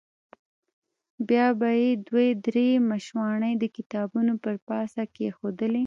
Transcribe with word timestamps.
بیا 1.27 1.47
به 1.59 1.69
یې 1.81 1.89
دوې 2.07 2.29
درې 2.45 2.67
مشواڼۍ 2.89 3.53
د 3.59 3.65
کتابونو 3.77 4.33
پر 4.43 4.55
پاسه 4.67 5.03
کېښودلې. 5.15 5.79